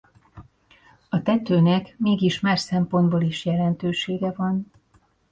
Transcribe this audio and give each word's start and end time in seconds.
A 1.09 1.21
tetőnek 1.21 1.95
mégis 1.97 2.39
más 2.39 2.59
szempontból 2.59 3.21
is 3.21 3.45
jelentősége 3.45 4.31
van. 4.31 4.67